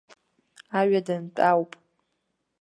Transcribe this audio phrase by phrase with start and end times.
[0.79, 1.71] Аҩадантә ауп.